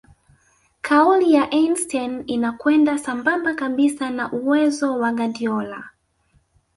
[0.81, 5.89] kauli ya Einstein inakwenda sambamba kabisa na uwezo wa Guardiola